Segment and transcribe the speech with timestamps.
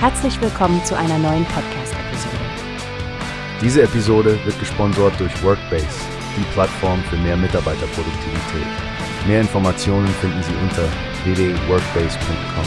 [0.00, 2.36] Herzlich willkommen zu einer neuen Podcast-Episode.
[3.60, 5.88] Diese Episode wird gesponsert durch Workbase,
[6.36, 8.66] die Plattform für mehr Mitarbeiterproduktivität.
[9.26, 10.84] Mehr Informationen finden Sie unter
[11.24, 12.64] www.workbase.com.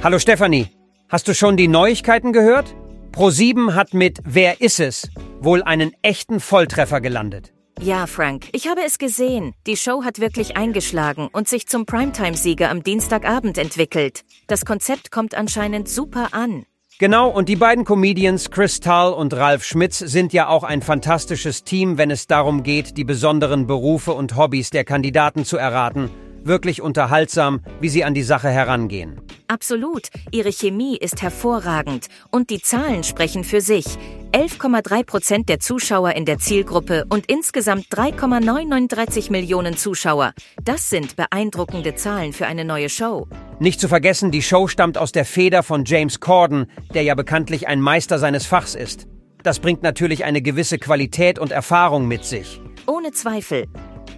[0.00, 0.68] Hallo Stefanie,
[1.08, 2.76] hast du schon die Neuigkeiten gehört?
[3.10, 5.10] Pro7 hat mit Wer ist es
[5.40, 7.52] wohl einen echten Volltreffer gelandet.
[7.82, 9.54] Ja, Frank, ich habe es gesehen.
[9.66, 14.22] Die Show hat wirklich eingeschlagen und sich zum Primetime-Sieger am Dienstagabend entwickelt.
[14.48, 16.66] Das Konzept kommt anscheinend super an.
[16.98, 21.64] Genau, und die beiden Comedians Chris Tal und Ralf Schmitz sind ja auch ein fantastisches
[21.64, 26.10] Team, wenn es darum geht, die besonderen Berufe und Hobbys der Kandidaten zu erraten.
[26.44, 29.22] Wirklich unterhaltsam, wie sie an die Sache herangehen.
[29.50, 30.10] Absolut.
[30.30, 33.84] Ihre Chemie ist hervorragend und die Zahlen sprechen für sich.
[34.30, 40.34] 11,3 Prozent der Zuschauer in der Zielgruppe und insgesamt 3,939 Millionen Zuschauer.
[40.62, 43.26] Das sind beeindruckende Zahlen für eine neue Show.
[43.58, 47.66] Nicht zu vergessen, die Show stammt aus der Feder von James Corden, der ja bekanntlich
[47.66, 49.08] ein Meister seines Fachs ist.
[49.42, 52.60] Das bringt natürlich eine gewisse Qualität und Erfahrung mit sich.
[52.86, 53.66] Ohne Zweifel.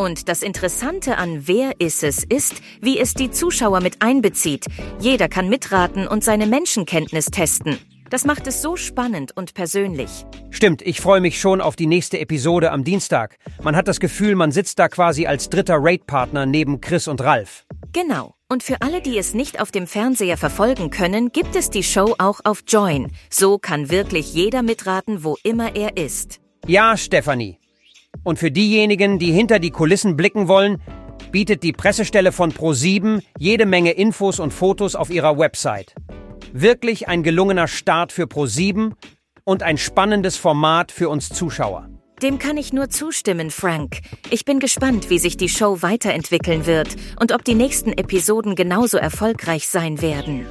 [0.03, 4.67] Und das Interessante an Wer ist es ist, wie es die Zuschauer mit einbezieht.
[4.99, 7.79] Jeder kann mitraten und seine Menschenkenntnis testen.
[8.11, 10.11] Das macht es so spannend und persönlich.
[10.51, 13.37] Stimmt, ich freue mich schon auf die nächste Episode am Dienstag.
[13.63, 17.65] Man hat das Gefühl, man sitzt da quasi als dritter Raid-Partner neben Chris und Ralf.
[17.93, 18.35] Genau.
[18.49, 22.17] Und für alle, die es nicht auf dem Fernseher verfolgen können, gibt es die Show
[22.19, 23.13] auch auf Join.
[23.31, 26.41] So kann wirklich jeder mitraten, wo immer er ist.
[26.67, 27.62] Ja, Stefanie.
[28.25, 30.81] Und für diejenigen, die hinter die Kulissen blicken wollen,
[31.31, 35.95] bietet die Pressestelle von Pro7 jede Menge Infos und Fotos auf ihrer Website.
[36.53, 38.93] Wirklich ein gelungener Start für Pro7
[39.45, 41.89] und ein spannendes Format für uns Zuschauer.
[42.23, 43.99] Dem kann ich nur zustimmen, Frank.
[44.31, 48.97] Ich bin gespannt, wie sich die Show weiterentwickeln wird und ob die nächsten Episoden genauso
[48.97, 50.47] erfolgreich sein werden.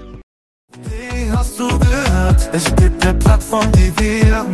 [0.84, 2.50] Wie hast du gehört?
[2.51, 4.46] Es gibt eine Plattform, die wir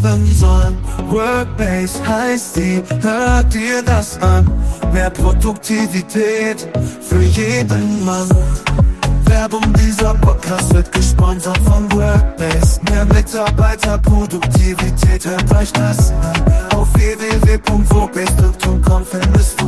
[0.00, 0.76] probieren sollen.
[1.08, 4.46] Workbase heißt die, hört dir das an.
[4.92, 6.68] Mehr Produktivität
[7.00, 8.28] für jeden Mann.
[9.24, 12.80] Werbung, dieser Podcast wird gesponsert von Workbase.
[12.90, 16.34] Mehr Mitarbeiterproduktivität, hört euch das an.
[16.76, 19.59] Auf www.workbase.com findest